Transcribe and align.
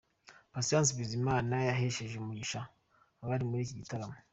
Patient 0.53 0.87
Bizimana 0.97 1.55
yahesheje 1.69 2.15
umugisha 2.17 2.59
abari 3.23 3.43
muri 3.49 3.61
iki 3.65 3.79
gitaramo. 3.81 4.17